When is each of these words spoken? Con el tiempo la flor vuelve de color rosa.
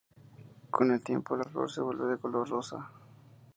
Con 0.71 0.89
el 0.91 1.03
tiempo 1.03 1.37
la 1.37 1.43
flor 1.43 1.69
vuelve 1.83 2.07
de 2.13 2.17
color 2.17 2.49
rosa. 2.49 2.89